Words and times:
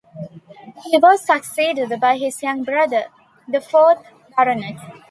He 0.85 0.97
was 0.97 1.23
succeeded 1.23 1.99
by 1.99 2.17
his 2.17 2.41
younger 2.41 2.63
brother, 2.71 3.05
the 3.47 3.61
fourth 3.61 4.03
Baronet. 4.35 4.77